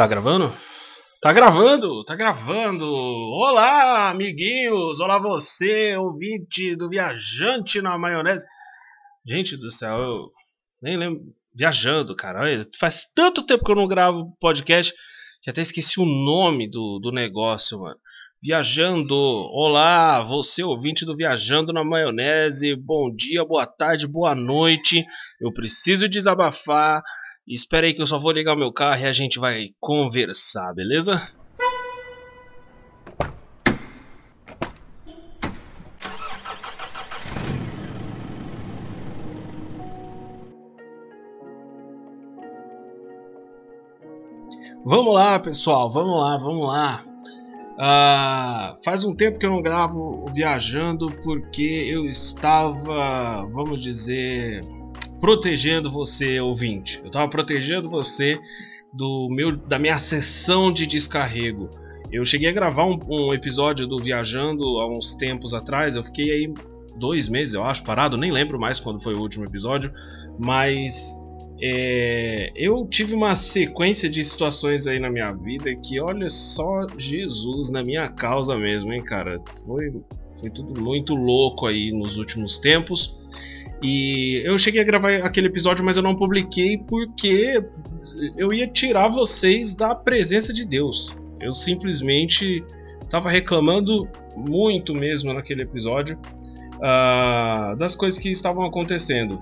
[0.00, 0.50] Tá gravando?
[1.20, 2.86] Tá gravando, tá gravando.
[2.86, 4.98] Olá, amiguinhos.
[4.98, 8.46] Olá você, ouvinte do Viajante na Maionese.
[9.26, 10.30] Gente do céu, eu
[10.80, 11.20] nem lembro.
[11.54, 12.40] Viajando, cara.
[12.78, 14.94] Faz tanto tempo que eu não gravo podcast
[15.42, 18.00] que até esqueci o nome do, do negócio, mano.
[18.42, 19.14] Viajando.
[19.14, 22.74] Olá, você ouvinte do Viajando na Maionese.
[22.74, 25.04] Bom dia, boa tarde, boa noite.
[25.38, 27.02] Eu preciso desabafar.
[27.52, 30.72] Espera aí que eu só vou ligar o meu carro e a gente vai conversar,
[30.72, 31.20] beleza?
[44.84, 47.04] Vamos lá, pessoal, vamos lá, vamos lá.
[47.74, 54.62] Uh, faz um tempo que eu não gravo viajando porque eu estava, vamos dizer,
[55.20, 56.98] protegendo você, ouvinte.
[57.00, 58.40] Eu estava protegendo você
[58.92, 61.70] do meu, da minha sessão de descarrego.
[62.10, 65.94] Eu cheguei a gravar um, um, episódio do Viajando há uns tempos atrás.
[65.94, 66.54] Eu fiquei aí
[66.96, 68.16] dois meses, eu acho, parado.
[68.16, 69.92] Nem lembro mais quando foi o último episódio.
[70.38, 71.20] Mas
[71.62, 77.70] é, eu tive uma sequência de situações aí na minha vida que, olha só, Jesus
[77.70, 79.40] na minha causa mesmo, hein, cara.
[79.64, 79.92] Foi,
[80.38, 83.20] foi tudo muito louco aí nos últimos tempos.
[83.82, 87.62] E eu cheguei a gravar aquele episódio, mas eu não publiquei porque
[88.36, 91.16] eu ia tirar vocês da presença de Deus.
[91.40, 92.62] Eu simplesmente
[93.02, 94.06] estava reclamando
[94.36, 96.18] muito mesmo naquele episódio
[96.76, 99.36] uh, das coisas que estavam acontecendo.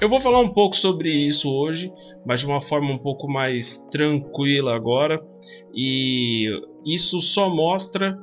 [0.00, 1.92] Eu vou falar um pouco sobre isso hoje,
[2.24, 5.20] mas de uma forma um pouco mais tranquila agora.
[5.74, 6.48] E
[6.86, 8.16] isso só mostra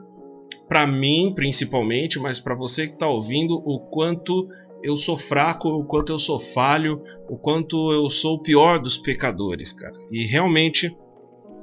[0.68, 4.48] para mim, principalmente, mas para você que está ouvindo, o quanto
[4.86, 8.98] eu sou fraco, o quanto eu sou falho, o quanto eu sou o pior dos
[8.98, 9.96] pecadores, cara.
[10.12, 10.96] E realmente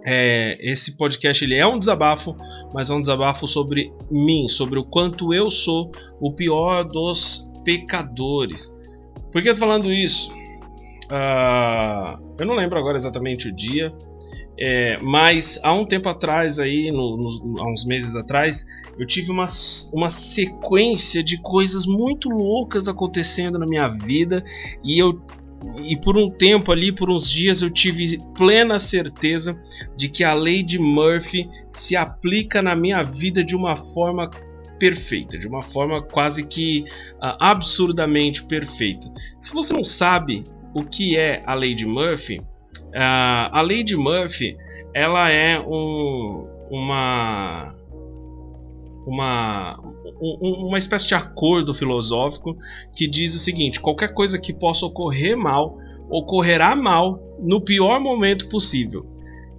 [0.05, 2.37] é, esse podcast ele é um desabafo,
[2.75, 8.77] mas é um desabafo sobre mim, sobre o quanto eu sou o pior dos pecadores.
[9.31, 10.33] Por que eu tô falando isso?
[11.05, 13.95] Uh, eu não lembro agora exatamente o dia,
[14.65, 18.65] é, mas há um tempo atrás, aí, no, no, há uns meses atrás,
[18.97, 19.47] eu tive uma,
[19.93, 24.45] uma sequência de coisas muito loucas acontecendo na minha vida
[24.85, 25.21] e eu
[25.85, 29.61] e por um tempo ali, por uns dias, eu tive plena certeza
[29.97, 34.29] de que a lei de Murphy se aplica na minha vida de uma forma
[34.79, 36.85] perfeita, de uma forma quase que
[37.15, 39.13] uh, absurdamente perfeita.
[39.41, 42.43] Se você não sabe o que é a lei de Murphy,
[42.95, 44.57] a lei de Murphy
[44.95, 47.75] ela é um, uma
[49.07, 49.79] uma,
[50.21, 52.57] uma espécie de acordo filosófico
[52.95, 55.77] que diz o seguinte: qualquer coisa que possa ocorrer mal,
[56.09, 59.07] ocorrerá mal no pior momento possível.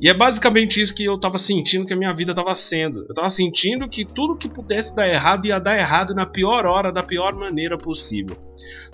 [0.02, 3.00] E é basicamente isso que eu estava sentindo que a minha vida estava sendo.
[3.00, 6.92] Eu estava sentindo que tudo que pudesse dar errado ia dar errado na pior hora,
[6.92, 8.36] da pior maneira possível.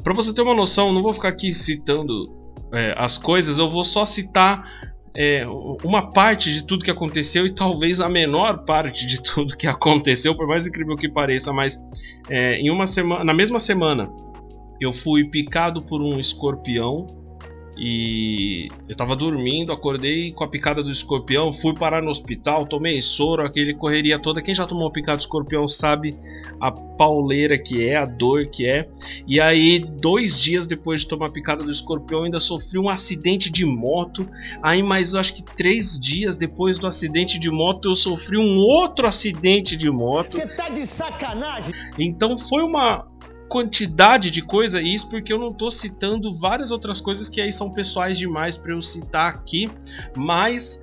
[0.04, 2.39] Para você ter uma noção, não vou ficar aqui citando
[2.74, 5.44] é, as coisas, eu vou só citar é,
[5.84, 10.35] uma parte de tudo que aconteceu e talvez a menor parte de tudo que aconteceu,
[10.35, 11.80] por mais incrível que pareça, mas
[12.30, 14.09] é, em uma semana, na mesma semana
[14.80, 17.06] eu fui picado por um escorpião
[17.80, 23.02] e eu tava dormindo, acordei com a picada do escorpião, fui parar no hospital, tomei
[23.02, 24.42] soro, aquele correria toda.
[24.42, 26.18] Quem já tomou picada de escorpião sabe
[26.60, 28.90] a pauleira que é, a dor que é.
[29.26, 33.50] E aí, dois dias depois de tomar a picada do escorpião, ainda sofri um acidente
[33.50, 34.28] de moto.
[34.62, 38.58] Aí, mais eu acho que três dias depois do acidente de moto, eu sofri um
[38.58, 40.34] outro acidente de moto.
[40.34, 41.74] Você tá de sacanagem?
[41.98, 43.09] Então foi uma
[43.50, 47.52] quantidade de coisa, e isso porque eu não estou citando várias outras coisas que aí
[47.52, 49.70] são pessoais demais para eu citar aqui,
[50.16, 50.80] mas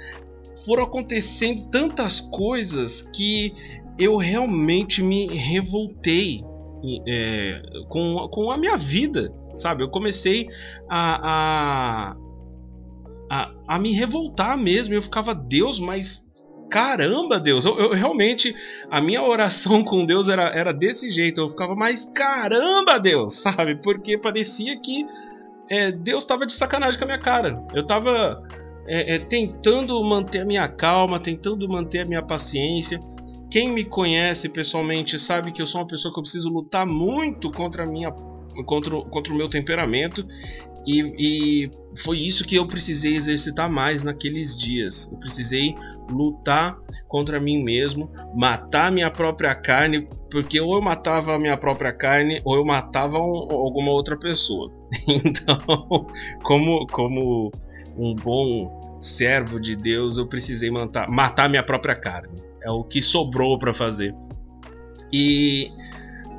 [0.66, 3.54] foram acontecendo tantas coisas que
[3.98, 6.44] eu realmente me revoltei
[7.06, 9.82] é, com, com a minha vida, sabe?
[9.82, 10.48] Eu comecei
[10.88, 12.16] a, a,
[13.30, 14.92] a, a me revoltar mesmo.
[14.92, 16.25] Eu ficava, Deus, mas
[16.68, 18.54] caramba, Deus, eu, eu, realmente,
[18.90, 23.76] a minha oração com Deus era, era desse jeito, eu ficava, mais caramba, Deus, sabe?
[23.76, 25.06] Porque parecia que
[25.68, 27.62] é, Deus estava de sacanagem com a minha cara.
[27.74, 28.42] Eu estava
[28.86, 33.00] é, é, tentando manter a minha calma, tentando manter a minha paciência.
[33.50, 37.50] Quem me conhece pessoalmente sabe que eu sou uma pessoa que eu preciso lutar muito
[37.50, 38.10] contra a minha
[38.64, 40.26] contra, contra o meu temperamento
[40.86, 41.70] e, e,
[42.02, 45.10] foi isso que eu precisei exercitar mais naqueles dias.
[45.10, 45.74] Eu precisei
[46.08, 46.78] lutar
[47.08, 52.40] contra mim mesmo, matar minha própria carne, porque ou eu matava a minha própria carne
[52.44, 54.70] ou eu matava um, alguma outra pessoa.
[55.08, 55.58] Então,
[56.42, 57.50] como, como
[57.96, 62.38] um bom servo de Deus, eu precisei matar, matar minha própria carne.
[62.62, 64.14] É o que sobrou para fazer.
[65.12, 65.70] E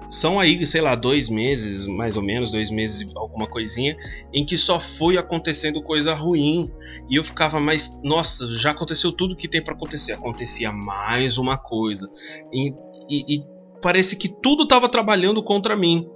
[0.09, 3.97] são aí, sei lá, dois meses, mais ou menos, dois meses, alguma coisinha,
[4.33, 6.69] em que só foi acontecendo coisa ruim.
[7.09, 10.13] E eu ficava mais, nossa, já aconteceu tudo que tem para acontecer.
[10.13, 12.09] Acontecia mais uma coisa.
[12.51, 12.73] E,
[13.09, 13.43] e, e
[13.81, 16.09] parece que tudo estava trabalhando contra mim.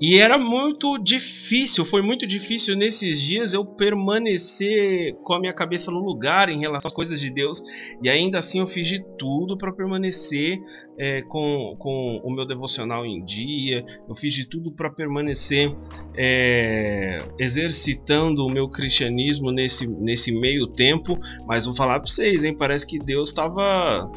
[0.00, 5.90] E era muito difícil, foi muito difícil nesses dias eu permanecer com a minha cabeça
[5.90, 7.62] no lugar em relação às coisas de Deus.
[8.02, 10.58] E ainda assim eu fiz de tudo para permanecer
[10.98, 13.84] é, com, com o meu devocional em dia.
[14.08, 15.70] Eu fiz de tudo para permanecer
[16.16, 21.18] é, exercitando o meu cristianismo nesse, nesse meio tempo.
[21.46, 22.56] Mas vou falar para vocês, hein?
[22.56, 24.10] Parece que Deus estava.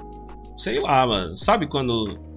[0.56, 1.38] Sei lá, mano.
[1.38, 2.33] Sabe quando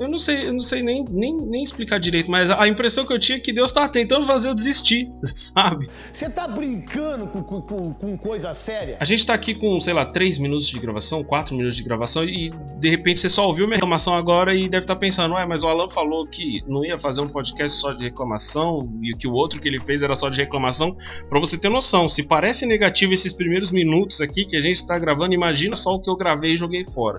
[0.00, 3.12] eu não sei, eu não sei nem, nem, nem explicar direito, mas a impressão que
[3.12, 5.88] eu tinha é que Deus tá tentando fazer eu desistir, sabe?
[6.12, 8.96] Você tá brincando com, com, com, coisa séria?
[9.00, 12.24] A gente tá aqui com, sei lá, 3 minutos de gravação, 4 minutos de gravação,
[12.24, 15.46] e de repente você só ouviu minha reclamação agora e deve estar tá pensando, ué,
[15.46, 19.26] mas o Alan falou que não ia fazer um podcast só de reclamação e que
[19.26, 20.94] o outro que ele fez era só de reclamação.
[21.28, 24.98] Para você ter noção, se parece negativo esses primeiros minutos aqui que a gente tá
[24.98, 27.18] gravando, imagina só o que eu gravei e joguei fora.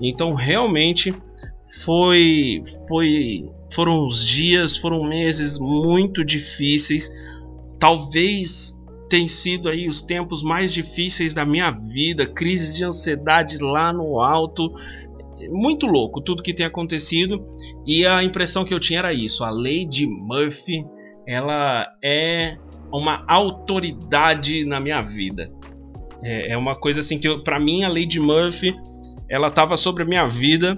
[0.00, 1.14] Então, realmente
[1.84, 7.10] foi foi foram uns dias, foram meses muito difíceis.
[7.78, 8.76] Talvez
[9.08, 14.20] tenham sido aí os tempos mais difíceis da minha vida, crise de ansiedade lá no
[14.20, 14.72] alto.
[15.50, 17.42] Muito louco tudo que tem acontecido
[17.86, 19.42] e a impressão que eu tinha era isso.
[19.42, 20.84] A Lady Murphy,
[21.26, 22.56] ela é
[22.92, 25.50] uma autoridade na minha vida.
[26.22, 28.76] É, é uma coisa assim que para mim a Lady Murphy,
[29.28, 30.76] ela estava sobre a minha vida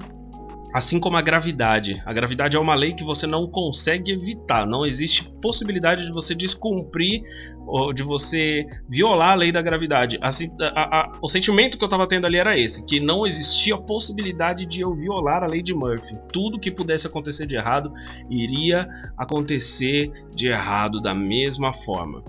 [0.72, 2.00] Assim como a gravidade.
[2.06, 4.66] A gravidade é uma lei que você não consegue evitar.
[4.66, 7.22] Não existe possibilidade de você descumprir
[7.66, 10.18] ou de você violar a lei da gravidade.
[10.22, 13.76] Assim, a, a, o sentimento que eu estava tendo ali era esse: que não existia
[13.76, 16.18] possibilidade de eu violar a lei de Murphy.
[16.32, 17.92] Tudo que pudesse acontecer de errado
[18.30, 22.24] iria acontecer de errado da mesma forma.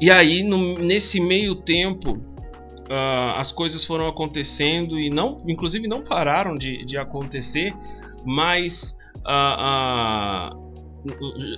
[0.00, 2.35] E aí, no, nesse meio tempo,
[2.86, 7.74] uh, as coisas foram acontecendo e não, inclusive não pararam de, de acontecer,
[8.24, 10.66] mas uh, uh,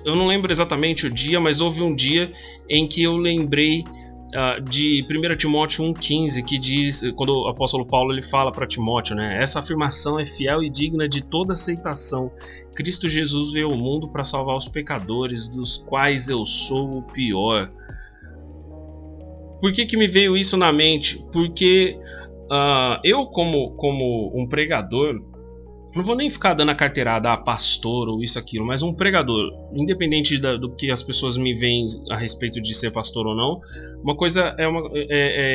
[0.05, 2.33] eu não lembro exatamente o dia, mas houve um dia
[2.69, 3.85] em que eu lembrei
[4.29, 9.17] Uh, de 1 Timóteo 1,15 que diz, quando o apóstolo Paulo ele fala para Timóteo,
[9.17, 12.31] né, essa afirmação é fiel e digna de toda aceitação.
[12.75, 17.73] Cristo Jesus veio ao mundo para salvar os pecadores, dos quais eu sou o pior.
[19.61, 21.25] Por que, que me veio isso na mente?
[21.33, 21.97] Porque
[22.51, 25.15] uh, eu, como, como um pregador,
[25.95, 28.93] não vou nem ficar dando a carteirada a ah, pastor ou isso, aquilo, mas um
[28.93, 33.35] pregador, independente da, do que as pessoas me veem a respeito de ser pastor ou
[33.35, 33.59] não,
[34.03, 35.07] uma coisa é, uma, é,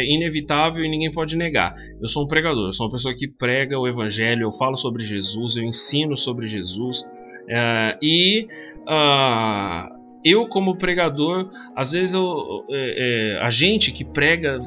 [0.01, 1.75] é, inevitável e ninguém pode negar.
[2.01, 5.03] Eu sou um pregador, eu sou uma pessoa que prega o evangelho, eu falo sobre
[5.03, 7.03] Jesus, eu ensino sobre Jesus,
[7.47, 8.47] é, e.
[8.83, 14.60] Uh, eu como pregador, às vezes eu, é, é, a gente que prega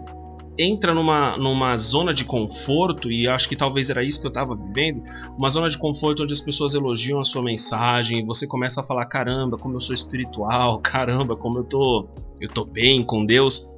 [0.58, 4.56] entra numa, numa zona de conforto, e acho que talvez era isso que eu estava
[4.56, 5.03] vivendo,
[5.37, 8.85] uma zona de conforto onde as pessoas elogiam a sua mensagem, e você começa a
[8.85, 12.08] falar, caramba, como eu sou espiritual, caramba, como eu tô,
[12.41, 13.75] eu tô bem com Deus.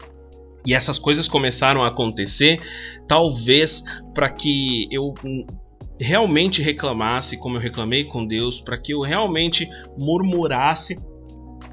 [0.67, 2.61] E essas coisas começaram a acontecer,
[3.07, 3.83] talvez
[4.13, 5.15] para que eu
[6.01, 11.01] realmente reclamasse como eu reclamei com Deus, para que eu realmente murmurasse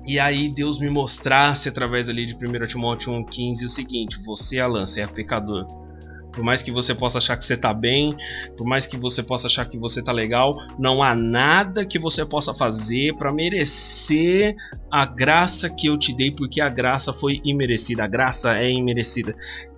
[0.05, 4.85] e aí Deus me mostrasse através ali de 1 Timóteo 1,15 o seguinte: você, Alan,
[4.85, 5.65] você é pecador.
[6.31, 8.13] Por mais que você possa achar que você está bem,
[8.57, 12.25] por mais que você possa achar que você está legal, não há nada que você
[12.25, 14.53] possa fazer para merecer
[14.91, 19.33] a graça que eu te dei, porque a graça foi imerecida, a graça é imerecida.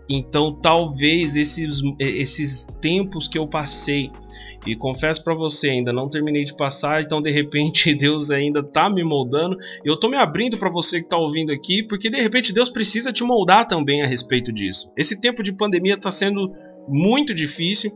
[0.10, 4.12] Então, talvez esses, esses tempos que eu passei
[4.67, 8.89] e confesso para você, ainda não terminei de passar, então de repente Deus ainda tá
[8.89, 9.57] me moldando.
[9.83, 13.13] Eu tô me abrindo para você que tá ouvindo aqui, porque de repente Deus precisa
[13.13, 14.91] te moldar também a respeito disso.
[14.95, 16.53] Esse tempo de pandemia tá sendo
[16.88, 17.91] muito difícil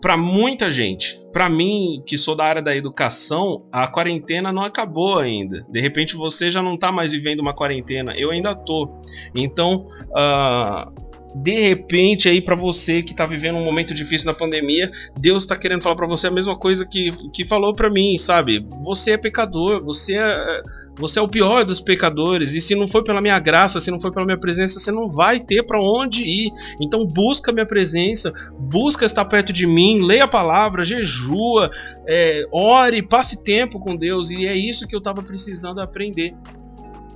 [0.00, 1.20] para muita gente.
[1.32, 5.66] Para mim, que sou da área da educação, a quarentena não acabou ainda.
[5.68, 8.96] De repente você já não tá mais vivendo uma quarentena, eu ainda tô.
[9.34, 14.90] Então, uh, de repente aí para você que tá vivendo um momento difícil na pandemia,
[15.18, 18.66] Deus tá querendo falar para você a mesma coisa que, que falou para mim, sabe?
[18.82, 20.62] Você é pecador, você é
[20.98, 24.00] você é o pior dos pecadores e se não for pela minha graça, se não
[24.00, 26.50] for pela minha presença, você não vai ter para onde ir.
[26.80, 31.70] Então busca minha presença, busca estar perto de mim, leia a palavra, jejua,
[32.04, 36.34] é, ore, passe tempo com Deus e é isso que eu tava precisando aprender.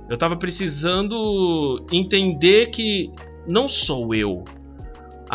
[0.09, 3.11] Eu tava precisando entender que
[3.47, 4.43] não sou eu.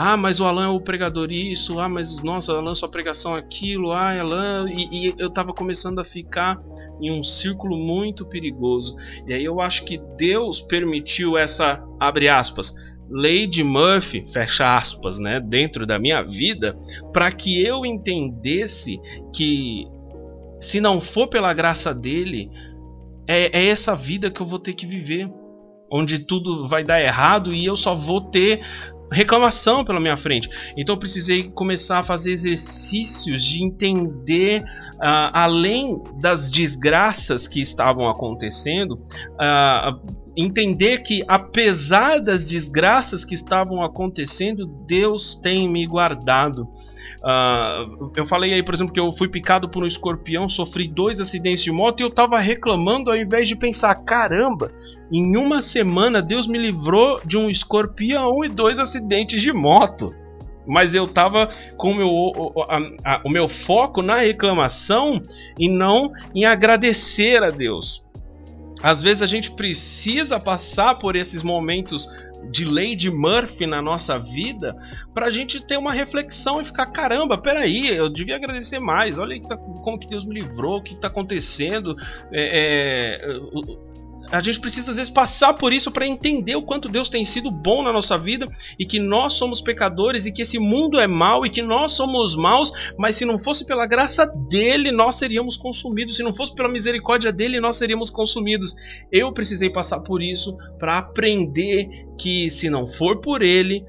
[0.00, 3.40] Ah, mas o Alan é o pregador isso, ah, mas nossa, Alan sua pregação é
[3.40, 4.68] aquilo, ah, Alan.
[4.70, 6.56] E, e eu tava começando a ficar
[7.00, 8.94] em um círculo muito perigoso.
[9.26, 12.72] E aí eu acho que Deus permitiu essa, abre aspas,
[13.50, 16.78] de Murphy, fecha aspas, né, dentro da minha vida,
[17.12, 19.00] para que eu entendesse
[19.34, 19.88] que
[20.60, 22.50] se não for pela graça dele,
[23.26, 25.28] é, é essa vida que eu vou ter que viver
[25.90, 28.62] onde tudo vai dar errado e eu só vou ter
[29.10, 30.48] reclamação pela minha frente.
[30.76, 38.08] Então eu precisei começar a fazer exercícios de entender, uh, além das desgraças que estavam
[38.08, 46.62] acontecendo, uh, entender que apesar das desgraças que estavam acontecendo, Deus tem me guardado.
[47.18, 51.18] Uh, eu falei aí, por exemplo, que eu fui picado por um escorpião, sofri dois
[51.18, 54.72] acidentes de moto e eu tava reclamando ao invés de pensar: caramba,
[55.12, 60.14] em uma semana Deus me livrou de um escorpião e dois acidentes de moto.
[60.64, 62.78] Mas eu tava com o meu, o, a,
[63.16, 65.20] a, o meu foco na reclamação
[65.58, 68.06] e não em agradecer a Deus.
[68.82, 72.06] Às vezes a gente precisa passar por esses momentos
[72.50, 74.76] de de Murphy na nossa vida
[75.12, 79.18] para a gente ter uma reflexão e ficar caramba, peraí, eu devia agradecer mais.
[79.18, 81.96] Olha que tá, como que Deus me livrou, o que está acontecendo.
[82.32, 83.40] É, é,
[84.30, 87.50] a gente precisa às vezes passar por isso para entender o quanto Deus tem sido
[87.50, 88.46] bom na nossa vida
[88.78, 92.36] e que nós somos pecadores e que esse mundo é mau e que nós somos
[92.36, 96.16] maus, mas se não fosse pela graça dele, nós seríamos consumidos.
[96.16, 98.74] Se não fosse pela misericórdia dele, nós seríamos consumidos.
[99.10, 101.88] Eu precisei passar por isso para aprender
[102.20, 103.82] que se não for por ele,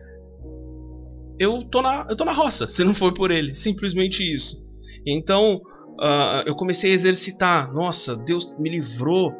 [1.37, 4.57] eu tô na, eu tô na roça, se não for por ele, simplesmente isso.
[5.05, 5.61] Então,
[5.99, 7.73] uh, eu comecei a exercitar.
[7.73, 9.33] Nossa, Deus me livrou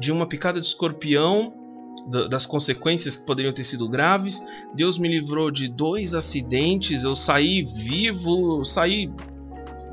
[0.00, 1.52] de uma picada de escorpião,
[2.30, 4.42] das consequências que poderiam ter sido graves.
[4.74, 9.10] Deus me livrou de dois acidentes, eu saí vivo, saí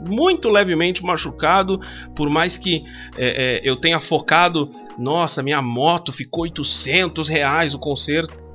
[0.08, 1.80] muito levemente machucado,
[2.16, 2.84] por mais que
[3.18, 8.46] é, é, eu tenha focado, nossa, minha moto ficou 800 reais o conserto.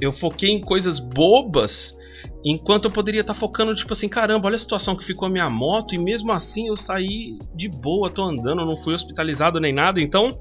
[0.00, 1.96] Eu foquei em coisas bobas,
[2.44, 5.48] enquanto eu poderia estar focando, tipo assim, caramba, olha a situação que ficou a minha
[5.48, 9.98] moto, e mesmo assim eu saí de boa, tô andando, não fui hospitalizado nem nada,
[10.00, 10.36] então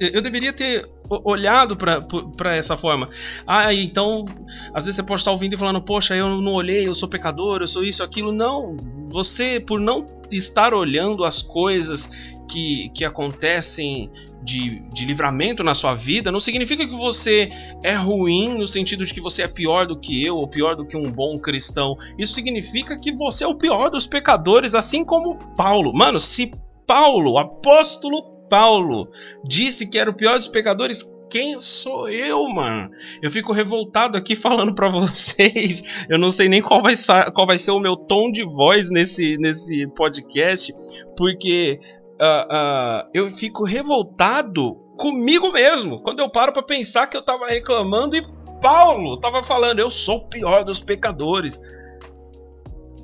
[0.00, 3.08] eu deveria ter olhado para essa forma.
[3.46, 4.24] Ah, então,
[4.74, 7.60] às vezes você pode estar ouvindo e falando, poxa, eu não olhei, eu sou pecador,
[7.60, 8.32] eu sou isso, aquilo.
[8.32, 8.76] Não,
[9.08, 12.10] você, por não estar olhando as coisas
[12.48, 14.10] que, que acontecem
[14.42, 17.50] de, de livramento na sua vida, não significa que você
[17.82, 20.86] é ruim no sentido de que você é pior do que eu ou pior do
[20.86, 21.96] que um bom cristão.
[22.18, 25.92] Isso significa que você é o pior dos pecadores, assim como Paulo.
[25.92, 26.52] Mano, se
[26.86, 29.08] Paulo, apóstolo Paulo
[29.44, 32.90] disse que era o pior dos pecadores, quem sou eu, mano?
[33.20, 35.82] Eu fico revoltado aqui falando para vocês.
[36.08, 36.94] Eu não sei nem qual vai,
[37.34, 40.72] qual vai ser o meu tom de voz nesse, nesse podcast,
[41.16, 41.80] porque
[42.20, 47.46] uh, uh, eu fico revoltado comigo mesmo quando eu paro para pensar que eu tava
[47.48, 48.26] reclamando e
[48.62, 51.60] Paulo tava falando, eu sou o pior dos pecadores.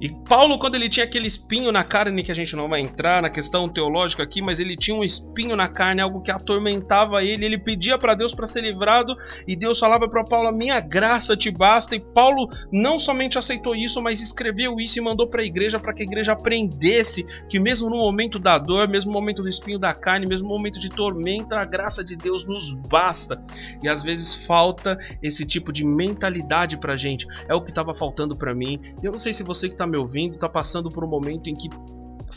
[0.02, 3.22] E Paulo, quando ele tinha aquele espinho na carne, que a gente não vai entrar
[3.22, 7.44] na questão teológica aqui, mas ele tinha um espinho na carne, algo que atormentava ele,
[7.44, 9.16] ele pedia para Deus para ser livrado,
[9.46, 11.94] e Deus falava para Paulo: "A minha graça te basta".
[11.94, 15.94] E Paulo não somente aceitou isso, mas escreveu isso e mandou para a igreja para
[15.94, 19.78] que a igreja aprendesse que mesmo no momento da dor, mesmo no momento do espinho
[19.78, 23.40] da carne, mesmo no momento de tormenta, a graça de Deus nos basta.
[23.80, 27.24] E às vezes falta esse tipo de mentalidade pra gente.
[27.46, 28.80] É o que estava faltando para mim.
[29.00, 31.54] Eu não sei se você que tá me ouvindo está passando por um momento em
[31.54, 31.68] que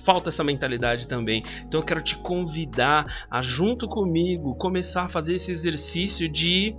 [0.04, 1.44] falta essa mentalidade também.
[1.66, 6.76] Então eu quero te convidar a junto comigo começar a fazer esse exercício de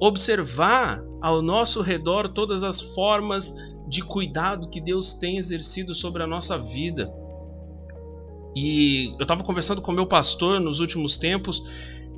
[0.00, 3.54] observar ao nosso redor todas as formas
[3.86, 7.12] de cuidado que Deus tem exercido sobre a nossa vida.
[8.56, 11.62] E eu estava conversando com meu pastor nos últimos tempos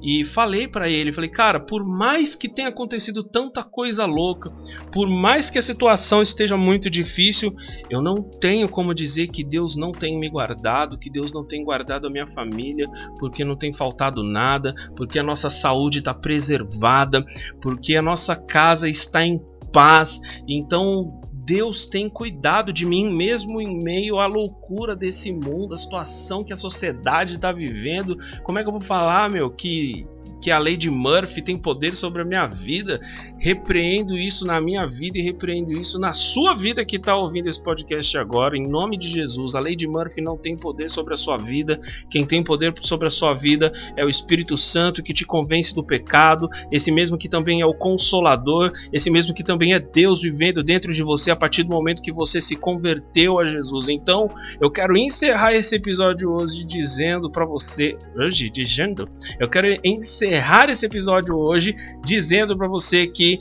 [0.03, 4.51] e falei para ele, falei, cara, por mais que tenha acontecido tanta coisa louca,
[4.93, 7.55] por mais que a situação esteja muito difícil,
[7.91, 11.65] eu não tenho como dizer que Deus não tem me guardado, que Deus não tem
[11.65, 12.87] guardado a minha família,
[13.19, 17.25] porque não tem faltado nada, porque a nossa saúde está preservada,
[17.61, 19.39] porque a nossa casa está em
[19.73, 20.21] paz.
[20.49, 26.43] Então, Deus tem cuidado de mim mesmo em meio à loucura desse mundo, a situação
[26.43, 28.19] que a sociedade está vivendo.
[28.43, 30.05] Como é que eu vou falar, meu, que
[30.41, 33.01] que a lei de Murphy tem poder sobre a minha vida,
[33.39, 37.63] repreendo isso na minha vida e repreendo isso na sua vida que está ouvindo esse
[37.63, 39.55] podcast agora, em nome de Jesus.
[39.55, 43.07] A lei de Murphy não tem poder sobre a sua vida, quem tem poder sobre
[43.07, 47.29] a sua vida é o Espírito Santo que te convence do pecado, esse mesmo que
[47.29, 51.37] também é o consolador, esse mesmo que também é Deus vivendo dentro de você a
[51.37, 53.89] partir do momento que você se converteu a Jesus.
[53.89, 59.09] Então, eu quero encerrar esse episódio hoje dizendo para você, hoje dizendo,
[59.41, 60.26] eu quero encerrar
[60.73, 63.39] esse episódio hoje dizendo para você que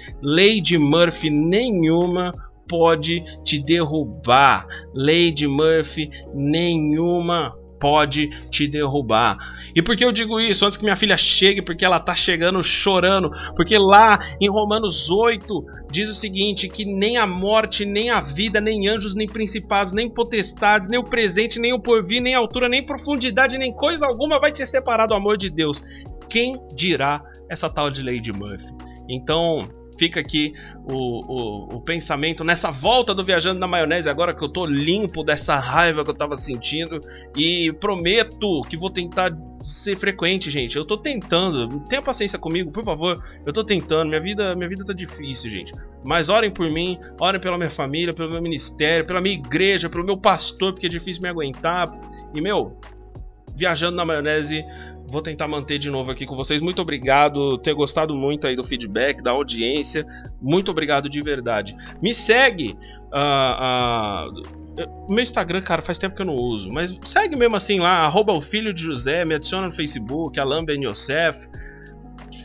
[0.62, 2.34] de Murphy nenhuma
[2.68, 4.68] pode te derrubar.
[5.34, 9.38] De Murphy nenhuma pode te derrubar.
[9.76, 10.66] E por que eu digo isso?
[10.66, 13.30] Antes que minha filha chegue, porque ela tá chegando chorando.
[13.56, 18.62] Porque lá em Romanos 8 diz o seguinte: que nem a morte, nem a vida,
[18.62, 22.84] nem anjos, nem principados, nem potestades, nem o presente, nem o porvir, nem altura, nem
[22.84, 25.82] profundidade, nem coisa alguma vai te separar do amor de Deus.
[26.30, 28.72] Quem dirá essa tal de de Murphy?
[29.10, 29.68] Então,
[29.98, 30.54] fica aqui
[30.86, 35.24] o, o, o, pensamento nessa volta do Viajando na Maionese, agora que eu tô limpo
[35.24, 37.02] dessa raiva que eu tava sentindo.
[37.36, 40.76] E prometo que vou tentar ser frequente, gente.
[40.76, 41.80] Eu tô tentando.
[41.88, 43.20] Tenha paciência comigo, por favor.
[43.46, 44.08] Eu tô tentando.
[44.10, 45.74] Minha vida, minha vida tá difícil, gente.
[46.04, 50.06] Mas orem por mim, orem pela minha família, pelo meu ministério, pela minha igreja, pelo
[50.06, 51.90] meu pastor, porque é difícil me aguentar.
[52.34, 52.78] E, meu,
[53.56, 54.66] Viajando na Maionese
[55.08, 56.62] Vou tentar manter de novo aqui com vocês.
[56.62, 60.06] Muito obrigado, ter gostado muito aí do feedback, da audiência.
[60.42, 61.76] Muito obrigado de verdade.
[62.02, 62.76] Me segue.
[63.14, 64.32] Uh,
[64.82, 68.00] uh, meu Instagram, cara, faz tempo que eu não uso, mas segue mesmo assim lá,
[68.00, 71.48] arroba o filho de José, me adiciona no Facebook, Alan Ben Yosef.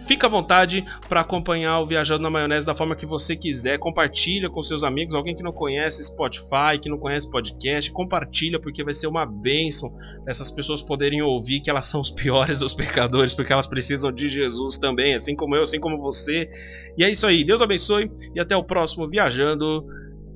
[0.07, 3.79] Fica à vontade para acompanhar o Viajando na Maionese da forma que você quiser.
[3.79, 8.85] Compartilha com seus amigos, alguém que não conhece Spotify, que não conhece podcast, compartilha porque
[8.85, 9.95] vai ser uma bênção
[10.27, 14.29] essas pessoas poderem ouvir que elas são os piores dos pecadores, porque elas precisam de
[14.29, 16.51] Jesus também, assim como eu, assim como você.
[16.97, 17.45] E é isso aí.
[17.45, 19.85] Deus abençoe e até o próximo Viajando.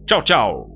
[0.07, 0.74] Tchau, tchau.